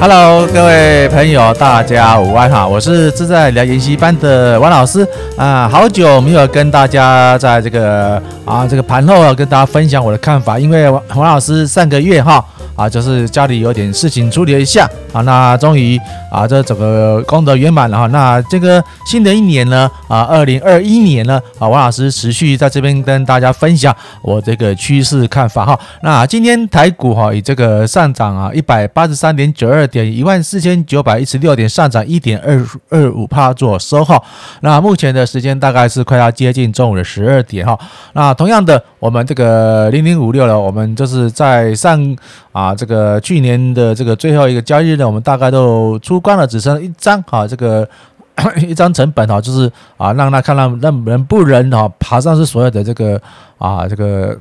[0.00, 2.66] Hello，各位朋友，大家午安哈！
[2.66, 5.06] 我是自在聊研习班的王老师
[5.36, 12.42] 啊，好久没有跟大家在这个啊这个盘后啊跟大家分享我的看法，因为王王老师上个月哈。
[12.80, 18.06] 啊，就是家里有点事情处理了一下啊，那终于啊，这整个功德圆满了哈。
[18.06, 25.78] 那这个新的一年呢，啊，二零二一年呢，啊，王老师持续在这边跟大家分享我这个趋势看法哈。
[26.00, 34.18] 那今天台股哈以这个上涨啊一百八十三点九二点，一万四千九百一十六点，上涨一点二二五帕做收哈。
[34.62, 37.78] 那目前的时间大概是快要接近中午的十二点哈。
[38.14, 42.16] 那同样的，我们这个零零五六呢，我们就是在上
[42.52, 42.74] 啊。
[42.74, 47.88] 这个去年的这个最后一个交易日呢，我们大概都出光了，只剩一张啊，这个
[48.60, 53.20] 一张成本哈，就是啊，让他看到能能不能啊爬上是所有的这个
[53.56, 54.38] 啊这个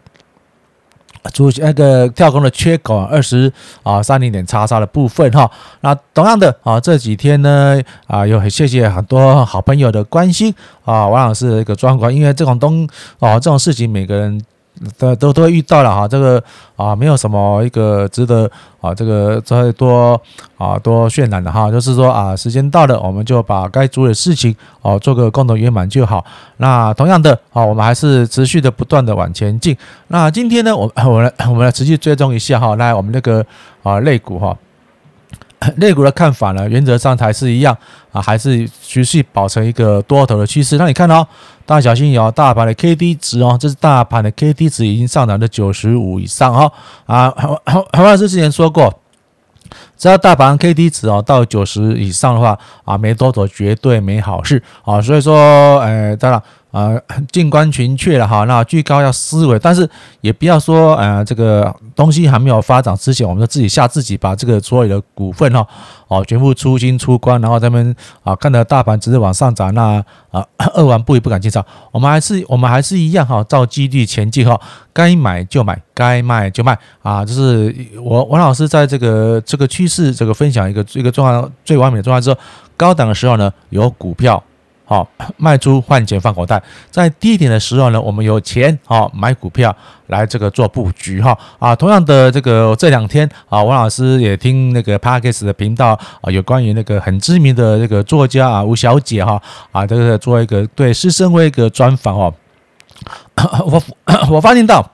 [1.34, 3.52] 出那个跳空的缺口二十
[3.84, 5.50] 啊三零点叉叉的部分哈。
[5.81, 10.53] 那同样的啊，这几天呢啊，有很谢谢很多好朋友的关心
[10.86, 12.88] 啊，王老师的一个状况，因为这种东
[13.20, 14.42] 啊这种事情每个人。
[14.98, 16.44] 都都都遇到了哈，这个
[16.76, 18.50] 啊没有什么一个值得
[18.80, 20.20] 啊这个再多
[20.58, 26.24] 啊多渲染的哈，就是说啊时间到了，我们就把该做的事情啊做个共同圆满就好。
[26.58, 29.76] 那同样的啊，我们还是持续的不断的往前进。
[30.08, 33.46] 那今天呢，我我来我们来持续追踪一下哈，来我们那个
[33.84, 34.58] 啊肋骨哈。
[35.78, 37.78] 类股的看法呢，原则上还是一样
[38.12, 40.78] 啊，还是继续保持一个多头的趋势。
[40.78, 41.28] 那你看、哦，
[41.66, 46.72] 大家小心有大盘的 K D 值哦，这是大盘的 K D 值已经上涨到九十五以上哈
[47.06, 47.30] 啊。
[47.66, 49.00] 黄老师之前说过，
[49.98, 55.02] 只要大盘 K D 值哦到九十以上的话啊，没多头绝对没好事啊。
[55.02, 56.42] 所以说，呃，当然。
[56.72, 56.92] 啊，
[57.31, 59.89] 静观群阙了哈，那居高要思维，但是
[60.22, 65.67] 也不要说，呃，这个东西还没有发展之前，我们就自己吓自己，把这个所有的股份哈，
[66.08, 70.45] 哦，全部出清出关，然后咱们啊，看到大盘只是往上涨，那啊，
[70.76, 74.60] 二万步也不敢进场，我们还是我们还是一样哈，照纪律前进哈，
[74.94, 82.38] 该买就买，该卖就卖啊，就是我王老师在这个这个趋势这个分享一个一个状况最完美的状态之后，
[82.77, 84.44] 高档的时候呢，有股票。
[84.89, 85.08] 好，
[85.38, 89.73] 卖出换钱放口袋，在低点的时候呢，我们有钱好买股票
[90.08, 91.76] 来这个做布局哈啊。
[91.76, 95.89] 同样的这个这两天啊，王老师也听那个 Podcast 的频道
[96.22, 99.39] 啊，有关于那个很知名的这个作家啊吴小姐哈
[99.72, 102.33] 啊，这个做一个对施生辉一个专访哦。
[103.67, 103.83] 我
[104.32, 104.92] 我发现到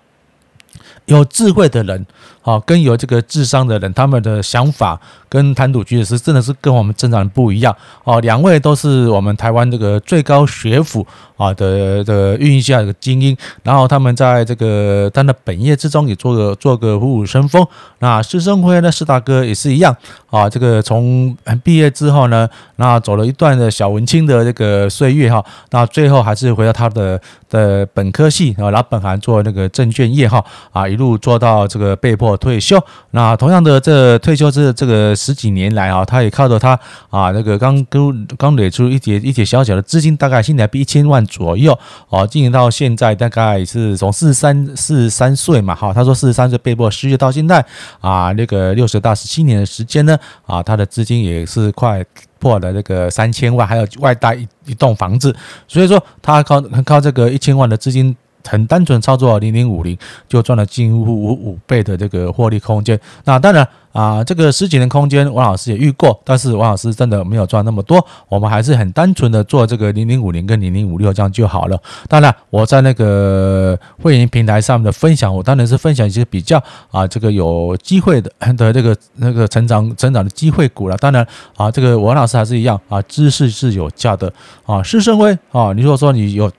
[1.05, 2.05] 有智慧的人。
[2.45, 8.21] 哦，跟有这个智商的人，他们的想法跟谈吐举止是真的是跟我们正常人不一样哦。
[8.21, 11.05] 两位都是我们台湾这个最高学府
[11.37, 17.65] 啊的的运营下的精英，然后他们在这个他的本业之中也做个做个虎虎生风。
[17.97, 19.97] 那施升辉呢，施大哥也是一样
[20.29, 20.47] 啊。
[20.47, 27.19] 这个从毕业之后呢，那走了一段的小文青的这个岁月哈，那最后还是回到他的
[27.49, 32.34] 的本科系啊，老本行做那个证券业哈啊，一路做到这个被迫。
[32.37, 32.81] 退休，
[33.11, 36.79] 那同样的这退休这这个十几年来啊，他也靠着他
[37.09, 41.77] 啊那个刚刚刚累出一点一点小小的资金，大概新台币一千万左右
[42.09, 47.63] 哦，经营到现在大概是从四十三四十三岁嘛哈，他说四十三岁被迫失业到现在
[47.99, 52.03] 啊那个六十到十七年的时间呢啊，他的资金也是快
[52.39, 55.35] 破了那个三千万，还有外带一一栋房子，
[55.67, 58.15] 所以说他靠靠这个一千万的资金。
[58.47, 59.97] 很单纯操作零零五零
[60.27, 62.99] 就赚了近乎五五倍的这个获利空间。
[63.23, 68.05] 那当然啊，这个十几年空间，王老师也遇过，但是王老师真的没有赚那么多。
[68.27, 71.81] 我们还是很单纯的做这个零零五零跟零零五六这样就好了。
[72.09, 80.97] 当然，我在那个会员平台上面的分享，我当然是分享一些比较啊这个有机会的的这个那个成长成长的机会股了。
[80.97, 81.25] 当然
[81.55, 84.31] 啊，这个王老师还是一样啊，知识是有价的
[84.65, 84.83] 啊。
[84.83, 86.51] 施升辉啊，你如果说你有。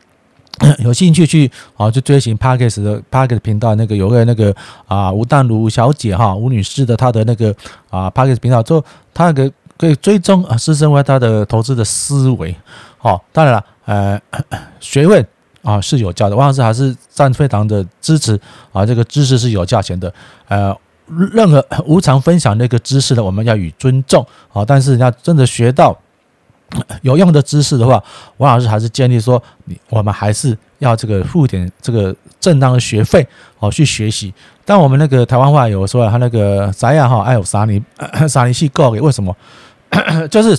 [0.81, 4.55] 有兴趣去啊，就追寻 Parkes 的 Parkes 频道，那个有个那个
[4.87, 7.55] 啊吴淡如小姐哈吴女士的她的那个
[7.91, 8.83] 啊 Parkes 频道之后，
[9.13, 12.57] 她可可以追踪啊施升辉她的投资的思维。
[12.97, 14.21] 好，当然了，呃，
[14.81, 15.25] 学问
[15.63, 18.41] 啊是有价的，王老师还是占非常的支持
[18.73, 20.13] 啊，这个知识是有价钱的。
[20.49, 20.75] 呃，
[21.33, 25.97] 任何无偿分享那个知识的，我们要与尊重啊，但是人家真的学到。
[27.03, 28.03] 有用的知识的话，
[28.39, 29.43] 王老师还是建议说，
[29.89, 33.27] 我们还是要这个付点这个正当的学费
[33.59, 34.33] 哦去学习。
[34.65, 37.81] 但我们那个台湾话有说他那个啥呀哈，哎有啥你
[38.29, 39.35] 啥你去告给为什么？
[40.29, 40.59] 就是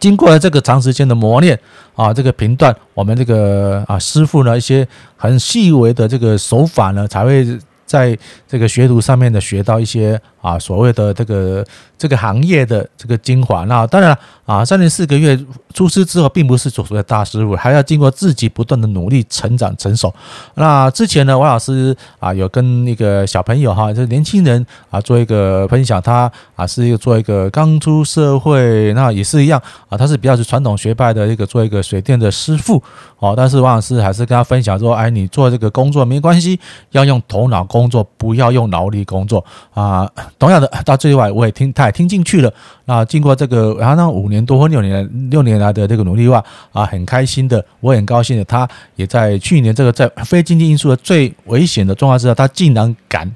[0.00, 1.58] 经过了这个长时间的磨练
[1.94, 4.86] 啊，这个频段我们这个啊师傅呢一些
[5.16, 7.46] 很细微的这个手法呢，才会
[7.86, 11.64] 在这个学徒上面的学到一些啊所谓的这个
[11.96, 13.64] 这个行业的这个精华。
[13.64, 15.38] 那当然啊，三年四个月
[15.72, 20.12] 出师之后，并不是所谓的大师傅，还要经过自己不断的努力成长成熟。
[20.54, 32.82] 那之前呢，王老师啊有跟一个小朋友哈，就是年轻人啊做一个分享，他啊是一个做一个刚出社会，那也是一样啊，他是比较是传统学派的一个做一个水电的师傅
[33.18, 33.34] 哦。
[33.36, 36.60] 但是王老师还是跟他分享说，哎，你做这个工作没关系，
[36.92, 39.44] 要用头脑工作，不要用脑力工作
[39.74, 40.10] 啊。
[40.38, 42.50] 同样的，到最后我也听，他也听进去了。
[42.86, 46.42] 那经过这个，然后那五年多或六年六年来的这个努力话
[46.72, 48.44] 啊，很开心的，我很高兴的。
[48.44, 53.30] 他也在去年这个在非经济因素的最危险的状况之下，他竟然敢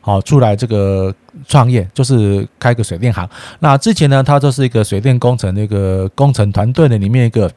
[0.00, 1.12] 好出来这个
[1.48, 3.28] 创业，就是开个水电行。
[3.58, 7.50] 那之前呢，他就是一个水电工程那个工程团队的里面一个。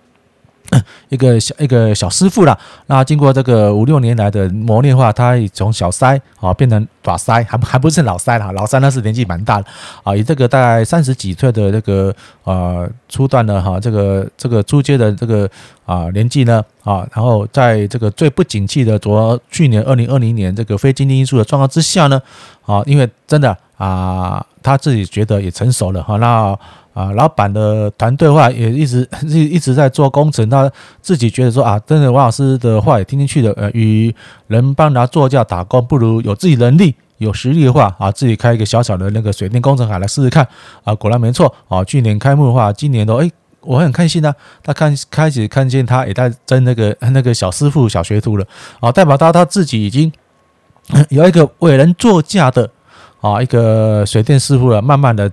[1.10, 2.58] 一个小一个小师傅了，
[2.88, 9.66] 那经过这个五六年来的磨练的话，他从小塞啊变成大塞，还还不是老塞了，老塞那是年纪蛮大的
[10.04, 12.14] 啊，以这个大概三十几岁的这个
[12.44, 15.50] 呃初段的哈，这个这个初阶的这个
[15.86, 22.22] 啊年纪呢啊，然后在这个最不景气的，昨去年二零二零年这个非经济因素的状况之下呢
[22.66, 26.58] 啊，因为真的啊，他自己觉得也成熟了哈，那。
[26.96, 30.72] 啊，老板的团队话也一直 一一直在做工程，他
[31.02, 34.16] 自己觉得说啊，真的王老师的话也听进去的，呃，与
[34.48, 40.48] 人帮他做价打工，不如有自己能力、有实力的话啊，自己开一个小小的那个水电工程卡来试试看
[40.86, 40.96] 啊。
[40.96, 44.34] 果然没错啊，去年开幕的话，今年都哎，我很开心呐。
[44.64, 48.46] 他看开始看见他也在争那个 那个小师傅、小学徒了
[48.80, 50.10] 啊，代表他他自己已经
[51.12, 52.70] 有一个为人作价的
[53.20, 55.30] 啊一个水电师傅了，慢慢的。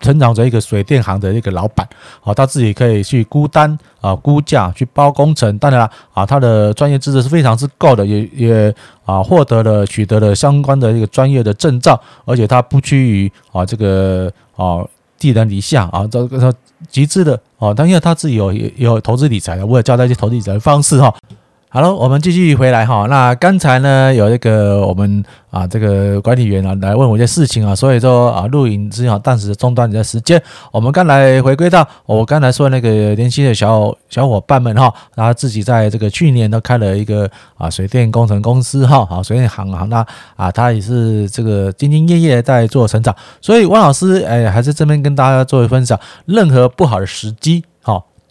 [0.00, 1.88] 成长着一个水电行的一个老板，
[2.22, 5.56] 啊，他自己可以去估单啊、估价、去包工程。
[5.58, 14.84] 当然了，啊，他的专业知识是非常之够的，也也啊获得了、取得了相关的一个专业的证照，而且他不拘于啊这个啊
[15.16, 16.52] 寄人篱下啊，这个他
[16.88, 21.12] 极致的啊，但因为他自己有有投资理财的，我也教他一些投资理财的方式哈。
[21.76, 23.06] 好了，我们继续回来哈。
[23.10, 30.42] 那刚才呢，有一个我们啊，这个管理员啊来问我一些事情啊，所以说啊，录影之后暂时中断一下时间。
[30.72, 43.14] 我们刚才回归到我刚才说那个年轻的小小伙伴们哈，然后自己在这个去年都开了一个啊水电工程公司哈，好水电行啊，那啊他也是这个兢兢业业在做成长。
[43.42, 47.62] 所以汪老师哎，还是这边跟大家做一分享，任何不好的时机。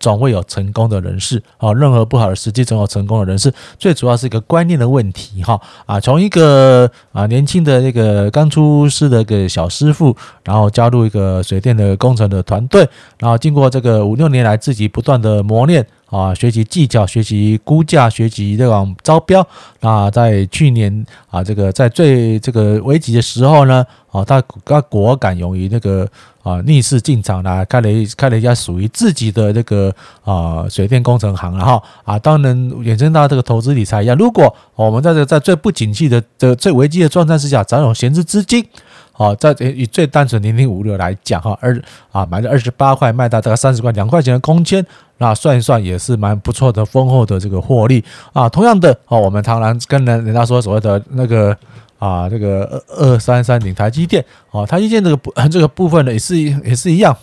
[0.05, 3.51] 总会有成功的人士啊，任何不好的时机总有成功的人士。
[3.79, 12.87] 最主要是一个观念的问题哈啊，从一个啊年轻的那个刚出师的一个小师傅，然后加入一个水电的工程的团队，
[13.17, 19.45] 然后经过这个五六年来自己不断的磨练啊，学习技巧，学习估价，学习这种招标。
[19.79, 26.07] 那在去年啊，这个在最这个危急的时候呢，啊，他他果敢勇于那个。
[26.45, 29.91] 啊，逆势进场啦开了一开了一家属于自己的这个
[30.23, 38.63] 啊水电工程行了哈啊，当然衍生到这个投资理财一样，如果我们在这在最不景气的这最危机的状态之下，咱有闲置资金，
[39.11, 41.81] 好，在以最单纯零零五六来讲哈，二
[42.11, 44.85] 啊买了二十八块，卖到大概三十块，两块钱的空间，
[45.17, 48.03] 那算一算也是蛮不错的丰厚的这个获利
[48.33, 48.49] 啊。
[48.49, 51.55] 同样的哦，我们常常跟人人家说所谓的那个。
[51.97, 57.15] 啊，这个二二三三零台积电，哦，台积电这个部这个部分呢，也是也是一样，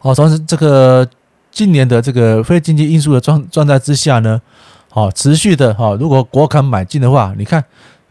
[0.00, 1.06] 哦，从这个
[1.50, 4.40] 今年的这个非经济因素的状状态之下呢，
[4.92, 7.62] 哦，持续的哈，如果果敢买进的话，你看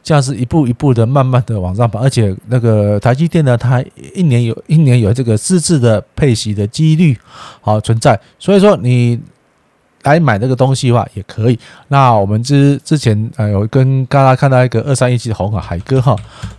[0.05, 3.83] 这样是一步一步的慢慢的往上爬，而且那个台积电呢，它
[4.13, 7.17] 一年有一年有这个四次的配息的几率
[7.59, 9.19] 好存在，所以说你。
[10.05, 11.57] 来买这个东西的话也可以。
[11.87, 16.15] 那我们之之前呃有跟大家看到一个二三一七的红海海哥哈，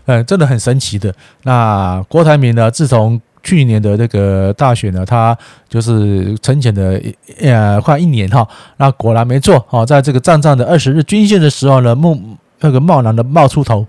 [0.06, 1.14] 嗯，真的很神奇的。
[1.44, 5.38] 那郭台铭呢，自从去年的这个大选呢，他
[5.68, 7.00] 就是沉潜的
[7.40, 8.44] 呃快一年哈。
[8.78, 12.20] 那果然没错哈，在这个站上的二十日均线的时候呢，目
[12.60, 13.86] 那个贸然的冒出头，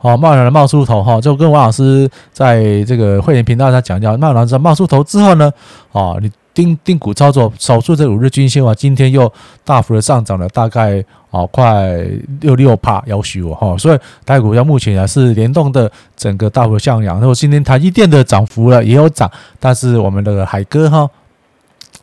[0.00, 5.52] 哦，贸然的冒出头哈，就跟王老师在这个会员频道上讲讲，贸然的冒出头之后呢，
[5.92, 6.30] 哦，你。
[6.54, 9.32] 盯盯股操作，守住这五日均线啊，今天又
[9.64, 11.98] 大幅的上涨了，大概啊快
[12.42, 21.08] 六六趴，要许我哈，所以台股要目前啊是联动的整个大幅向阳，然后今天台积电的涨幅了也有涨，但是我们的海哥哈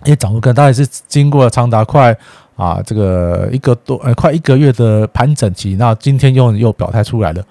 [0.06, 2.16] 也涨幅更大，也是经过了长达快
[2.56, 7.44] 啊这个一个多呃快一个月的盘整期，那今天又又表态出来了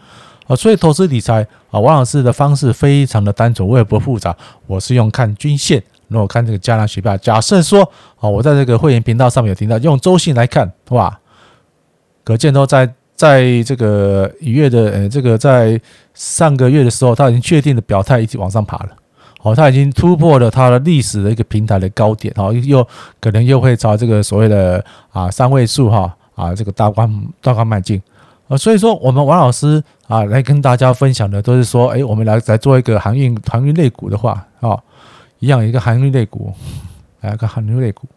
[0.47, 4.35] 啊，所以投资理财啊，王老师的方式非常的单纯，我也不复杂，
[4.67, 5.83] 我是用看均线。
[6.11, 7.83] 那我看这个加量学派，假设说，
[8.19, 11.19] 啊，我在这个会员频道上面有听到用周线来看，哇，
[12.25, 15.79] 可见都在在这个一月的呃，这个在
[16.15, 18.89] 上个月的时候，他已经确定的表态，一直往上爬了。
[19.43, 22.87] 哦，他已经突破了它的历史的一个平台的高点，哦，又
[23.21, 27.09] 可能又会朝这个所谓的啊三位数哈啊这个大关
[27.41, 28.03] 大关迈进。
[28.49, 34.77] 啊，所以说我们王老师啊来跟大家分享的都是说，哎，我们来来做一个航运航运类股的话，啊，
[35.39, 36.53] 一样一个航运类股，
[37.21, 38.09] 来个航运类股。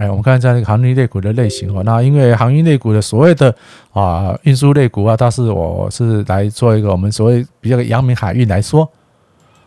[0.00, 1.82] 哎，我们看一下那个航运类股的类型哦。
[1.84, 3.54] 那因为航运类股的所谓的
[3.92, 8.90] 啊运输类股啊，它是我是来做一个我们所谓比较阳明海运来说，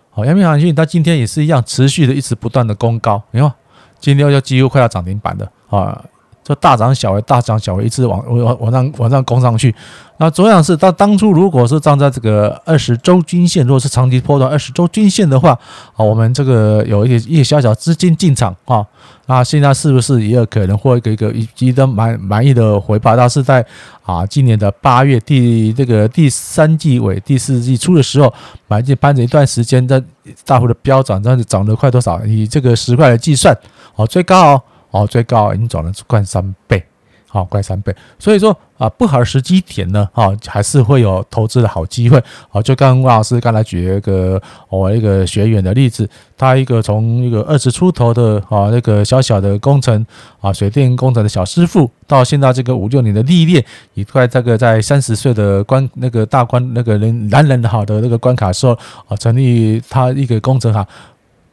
[0.10, 3.54] 好，阳明海运它今天也是一样持续的一直不断的攻高，你看
[4.00, 6.04] 今天就几乎快要涨停板的啊。
[6.44, 9.74] 就大涨小回，大涨小回，一直往往往上往上攻上去。
[10.18, 15.58] 那同样是，到当初如果是站在这个二十周均线，如果是长期波段二十周均线的话，
[15.96, 18.86] 啊，我们这个有一点一些小小资金进场啊，
[19.26, 23.16] 那现在是不是也有可能获一个一个一值得满满意的回报？
[23.16, 23.66] 那是在
[24.04, 28.32] 啊今年的八月第这个第三季尾第四季初的时候
[28.68, 30.02] 买进，盘整一段时间，在
[30.46, 32.24] 大幅的飙涨，这样子涨了快多少？
[32.26, 33.58] 以这个十块来计算，
[33.96, 34.54] 哦，最高。
[34.54, 36.82] 哦，哦最高已经涨了快三倍，
[37.28, 37.94] 好，快三倍。
[38.20, 42.22] 所以说啊，不好的时机点呢，哈，还是会有投资的好机会。
[42.50, 46.08] 好，就刚刚王老师刚才举一个我一个学员的例子，
[46.38, 50.06] 他一个从一个二十出头的啊那个小小的工程
[50.42, 53.64] 啊水电工程的小师傅，到现在这个五六年的历练，
[53.96, 60.86] 一块这个在三十岁的关那个大关那个人男人好的那个关卡时候啊，成立他一个工程行。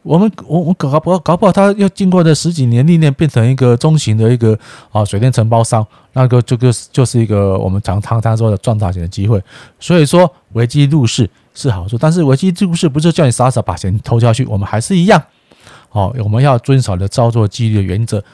[0.03, 4.59] 我们我我搞不好搞不好，他要经过这十几年历练，变成一个中型的一个
[4.93, 9.43] 啊水电承包商，那个这个就是一个我们常常常说的赚大钱的机会。
[9.79, 15.23] 所以说危机入市是好处，但是危机入市不是叫你傻傻把钱投下去，我们还是一样，
[15.91, 18.25] 哦，我们要遵守的操作纪律的原则，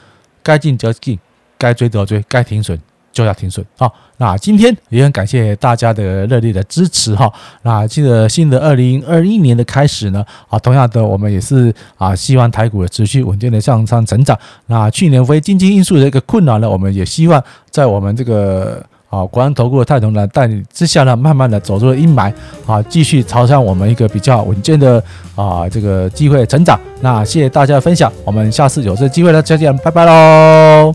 [0.41, 1.19] 该进则进，
[1.57, 2.79] 该追则追，该停损。
[3.17, 7.27] 就要停损好，那今天也很感谢大家的热烈的支持哈。
[7.63, 14.37] 那记得新的二零二一年的开始呢，啊，同样的我们也是啊，希望台股的持续稳健的向上成长。
[14.67, 22.31] 那去年非经济因素的一个困扰呢，我们也希望在我们这个啊国安投顾的泰同的带领之下呢，慢慢的走出阴霾
[22.67, 25.03] 啊，继续朝向我们一个比较稳健的
[25.35, 26.79] 啊这个机会成长。
[27.01, 30.93] 那谢谢大家的分享，我们下次有这机会呢再见，拜拜喽。